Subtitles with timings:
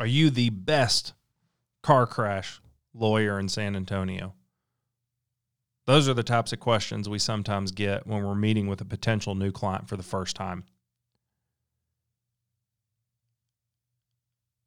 [0.00, 1.12] Are you the best
[1.82, 2.62] car crash
[2.94, 4.32] lawyer in San Antonio?
[5.84, 9.34] Those are the types of questions we sometimes get when we're meeting with a potential
[9.34, 10.64] new client for the first time.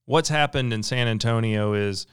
[0.06, 2.06] What's happened in San Antonio is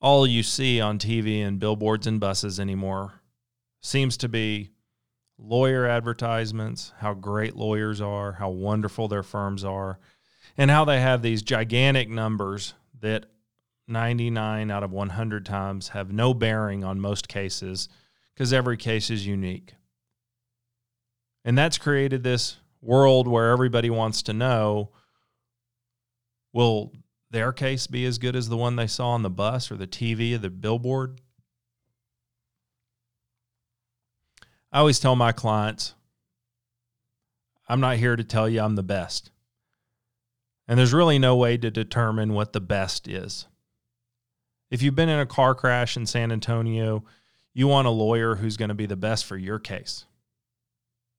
[0.00, 3.22] all you see on TV and billboards and buses anymore
[3.80, 4.70] seems to be
[5.38, 10.00] lawyer advertisements, how great lawyers are, how wonderful their firms are,
[10.56, 13.26] and how they have these gigantic numbers that
[13.88, 17.88] 99 out of 100 times have no bearing on most cases
[18.34, 19.74] because every case is unique.
[21.44, 24.90] And that's created this world where everybody wants to know
[26.52, 26.92] will
[27.30, 29.86] their case be as good as the one they saw on the bus or the
[29.86, 31.20] TV or the billboard?
[34.72, 35.94] I always tell my clients,
[37.68, 39.30] I'm not here to tell you I'm the best.
[40.70, 43.48] And there's really no way to determine what the best is.
[44.70, 47.02] If you've been in a car crash in San Antonio,
[47.52, 50.06] you want a lawyer who's going to be the best for your case.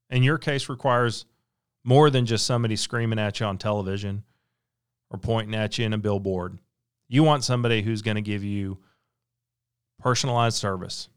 [0.10, 1.26] And your case requires
[1.84, 4.24] more than just somebody screaming at you on television
[5.10, 6.58] or pointing at you in a billboard.
[7.10, 8.78] You want somebody who's going to give you
[10.00, 11.10] personalized service.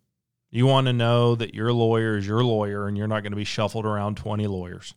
[0.51, 3.37] You want to know that your lawyer is your lawyer and you're not going to
[3.37, 4.95] be shuffled around 20 lawyers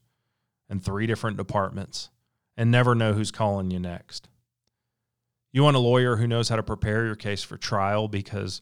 [0.72, 2.10] and three different departments
[2.58, 4.28] and never know who's calling you next.
[5.54, 8.62] You want a lawyer who knows how to prepare your case for trial because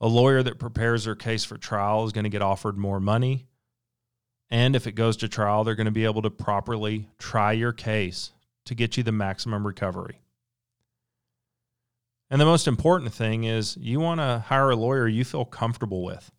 [0.00, 3.46] a lawyer that prepares their case for trial is going to get offered more money.
[4.50, 7.72] And if it goes to trial, they're going to be able to properly try your
[7.72, 8.32] case
[8.66, 10.20] to get you the maximum recovery.
[12.30, 16.02] And the most important thing is you want to hire a lawyer you feel comfortable
[16.02, 16.30] with,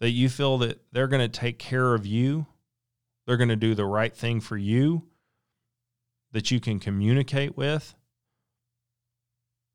[0.00, 2.46] that you feel that they're going to take care of you,
[3.26, 5.04] they're going to do the right thing for you,
[6.34, 7.94] that you can communicate with.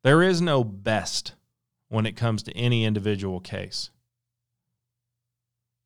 [0.04, 1.34] There is no best
[1.88, 3.92] when it comes to any individual case.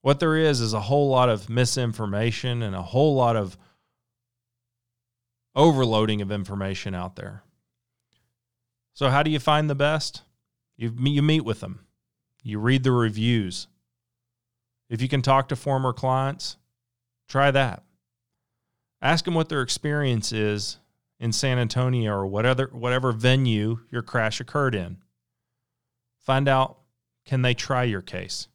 [0.01, 3.55] What there is is a whole lot of misinformation and a whole lot of
[5.55, 7.43] overloading of information out there.
[8.93, 10.23] So, how do you find the best?
[10.75, 11.85] You, you meet with them,
[12.41, 13.67] you read the reviews.
[14.89, 16.57] If you can talk to former clients,
[17.29, 17.83] try that.
[19.03, 20.77] Ask them what their experience is
[21.19, 24.97] in San Antonio or whatever whatever venue your crash occurred in.
[26.21, 26.77] Find out
[27.25, 28.47] can they try your case?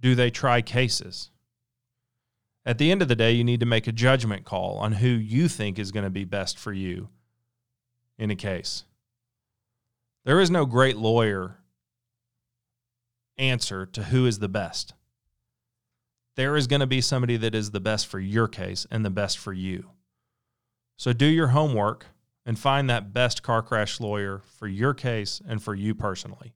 [0.00, 1.30] Do they try cases?
[2.66, 5.08] At the end of the day, you need to make a judgment call on who
[5.08, 7.08] you think is going to be best for you
[8.18, 8.84] in a case.
[10.26, 11.56] There is no great lawyer
[13.38, 14.92] answer to who is the best
[16.38, 19.10] there is going to be somebody that is the best for your case and the
[19.10, 19.90] best for you.
[20.96, 22.06] So do your homework
[22.46, 26.54] and find that best car crash lawyer for your case and for you personally.